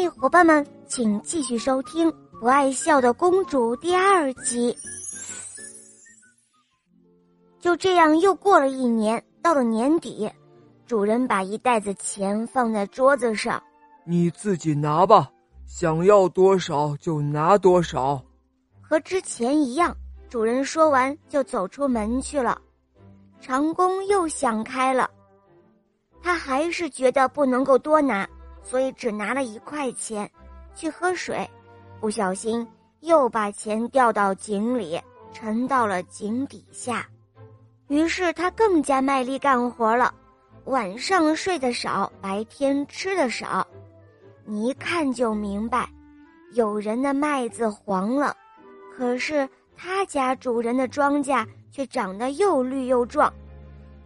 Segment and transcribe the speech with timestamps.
[0.00, 2.08] 嘿，伙伴们，请继续收听
[2.38, 4.72] 《不爱笑的公主》第二集。
[7.58, 10.30] 就这样，又过了一年，到了年底，
[10.86, 13.60] 主人把一袋子钱放在桌子上，
[14.04, 15.28] 你自己拿吧，
[15.66, 18.22] 想要多少就拿多少。
[18.80, 19.96] 和之前一样，
[20.30, 22.56] 主人说完就走出门去了。
[23.40, 25.10] 长工又想开了，
[26.22, 28.24] 他还是觉得不能够多拿。
[28.68, 30.30] 所以只拿了一块钱，
[30.74, 31.48] 去喝水，
[32.00, 32.68] 不小心
[33.00, 35.00] 又把钱掉到井里，
[35.32, 37.08] 沉到了井底下。
[37.86, 40.12] 于是他更加卖力干活了，
[40.66, 43.66] 晚上睡得少，白天吃的少。
[44.44, 45.88] 你一看就明白，
[46.52, 48.36] 有人的麦子黄了，
[48.94, 53.32] 可是他家主人的庄稼却长得又绿又壮。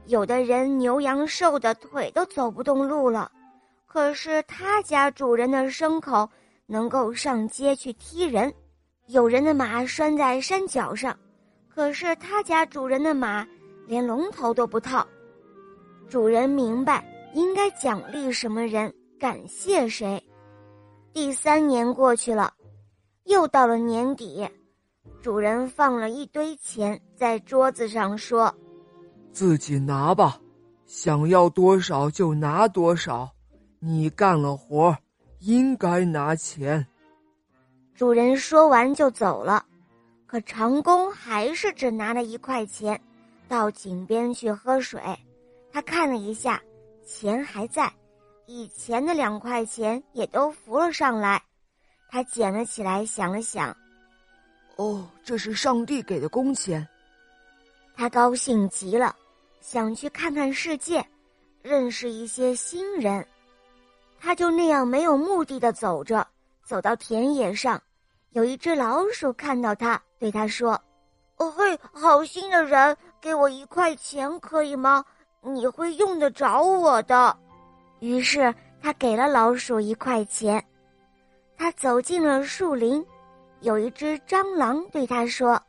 [0.06, 3.28] 有的人牛羊瘦的腿都走不动路了。
[3.92, 6.26] 可是他家主人的牲口
[6.64, 8.50] 能够上街去踢人，
[9.08, 11.14] 有人的马拴在山脚上，
[11.68, 13.46] 可是他家主人的马
[13.86, 15.06] 连龙头都不套。
[16.08, 20.26] 主人明白应该奖励什么人，感谢谁。
[21.12, 22.50] 第三年过去了，
[23.24, 24.48] 又到了年底，
[25.20, 28.54] 主人放了一堆钱在桌子上，说
[29.32, 30.40] ：“自己拿吧，
[30.86, 33.30] 想要多少就拿多少。”
[33.84, 34.96] 你干了活，
[35.40, 36.86] 应该拿钱。
[37.96, 39.66] 主人说完就走了，
[40.24, 43.00] 可长工还是只拿了一块钱，
[43.48, 45.02] 到井边去喝水。
[45.72, 46.62] 他看了一下，
[47.04, 47.92] 钱还在，
[48.46, 51.42] 以前的两块钱也都浮了上来。
[52.08, 53.76] 他捡了起来，想了想，
[54.76, 56.86] 哦，这是上帝给的工钱。
[57.96, 59.16] 他高兴极了，
[59.60, 61.04] 想去看看世界，
[61.62, 63.26] 认识一些新人。
[64.24, 66.24] 他就那样没有目的的走着，
[66.64, 67.82] 走到田野上，
[68.30, 70.80] 有一只老鼠看到他，对他说
[71.38, 75.04] ：“哦嘿，好心的人，给我一块钱可以吗？
[75.40, 77.36] 你会用得着我的。”
[77.98, 80.64] 于是他给了老鼠一块钱。
[81.56, 83.04] 他走进了树林，
[83.58, 85.60] 有一只蟑螂对他说：“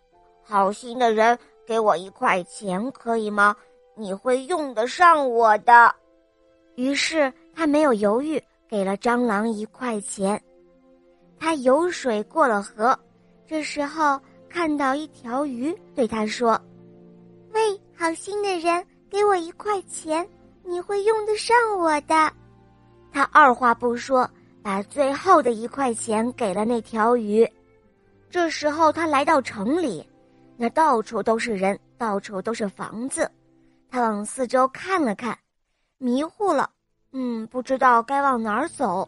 [0.46, 3.56] 好心的人，给我一块钱可以吗？
[3.96, 5.96] 你会用得上我的。”
[6.78, 7.34] 于是。
[7.56, 10.42] 他没有犹豫，给了蟑螂一块钱。
[11.38, 12.98] 他游水过了河，
[13.46, 14.20] 这时候
[14.50, 16.60] 看到一条鱼，对他说
[17.54, 17.62] ：“喂，
[17.96, 20.28] 好心的人，给我一块钱，
[20.64, 22.34] 你会用得上我的。”
[23.14, 24.28] 他二话不说，
[24.64, 27.48] 把最后的一块钱给了那条鱼。
[28.28, 30.04] 这时候他来到城里，
[30.58, 33.30] 那到处都是人，到处都是房子。
[33.88, 35.38] 他往四周看了看，
[36.00, 36.68] 迷糊了。
[37.16, 39.08] 嗯，不知道该往哪儿走。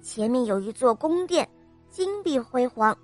[0.00, 1.48] 前面有一座宫殿，
[1.90, 2.96] 金碧辉煌。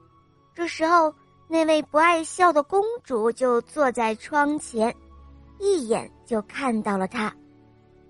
[0.54, 1.12] 这时候，
[1.48, 4.94] 那位不爱笑的公主就坐在窗前，
[5.58, 7.34] 一眼就看到了他。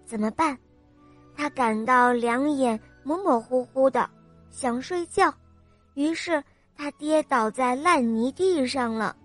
[0.04, 0.56] 怎么办？
[1.34, 4.08] 他感到两眼模模糊糊的，
[4.50, 5.32] 想睡觉。
[5.94, 6.44] 于是
[6.76, 9.16] 他跌倒在烂泥地上了。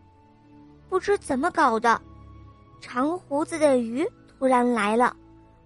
[0.90, 2.02] 不知怎么搞的，
[2.80, 5.14] 长胡子的鱼突然来了，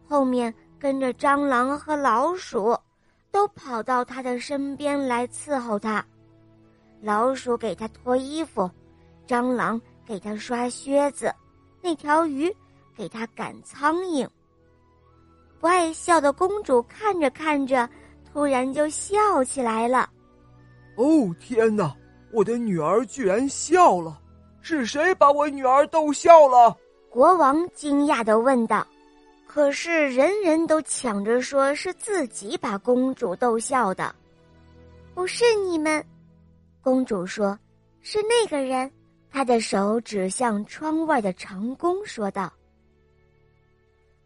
[0.07, 0.51] 后面。
[0.79, 2.77] 跟着蟑螂和老鼠，
[3.31, 6.05] 都跑到他的身边来伺候他。
[7.01, 8.69] 老鼠给他脱衣服，
[9.27, 11.33] 蟑螂给他刷靴子，
[11.81, 12.53] 那条鱼
[12.95, 14.27] 给他赶苍蝇。
[15.59, 17.89] 不爱笑的公主看着看着，
[18.31, 20.09] 突然就笑起来了。
[20.95, 21.95] 哦天哪！
[22.33, 24.19] 我的女儿居然笑了，
[24.61, 26.75] 是谁把我女儿逗笑了？
[27.09, 28.85] 国王惊讶的问道。
[29.57, 34.13] 可是人人都抢着说是自己把公主逗笑的，
[35.15, 36.05] 不是你们。
[36.79, 37.57] 公主说
[37.99, 38.91] ：“是那个人。”
[39.33, 42.53] 她的手指向窗外的长工说道。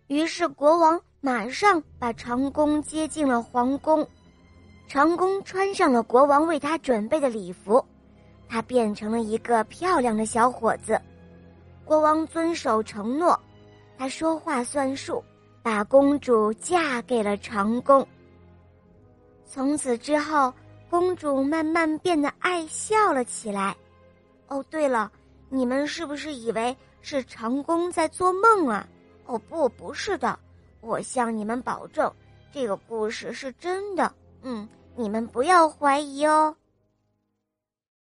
[0.08, 4.06] 于是国王马上把长工接进了皇宫，
[4.86, 7.82] 长工穿上了国王为他准备的礼服，
[8.50, 11.02] 他变成了一个漂亮的小伙子。
[11.86, 13.40] 国王遵守承诺。
[14.02, 15.24] 他说话算数，
[15.62, 18.04] 把公主嫁给了长工。
[19.46, 20.52] 从此之后，
[20.90, 23.78] 公主慢慢变得爱笑了起来。
[24.48, 25.12] 哦，对了，
[25.50, 28.88] 你们是不是以为是长工在做梦啊？
[29.28, 30.40] 哦，不，不是的，
[30.80, 32.12] 我向你们保证，
[32.52, 34.12] 这个故事是真的。
[34.42, 36.56] 嗯，你们不要怀疑哦。